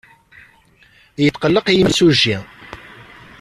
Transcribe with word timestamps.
Yetqelleq 1.23 1.67
yimsujji. 1.71 2.37